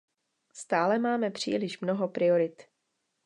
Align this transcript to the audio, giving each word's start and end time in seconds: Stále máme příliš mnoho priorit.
Stále 0.53 0.99
máme 0.99 1.29
příliš 1.31 1.79
mnoho 1.81 2.07
priorit. 2.07 2.63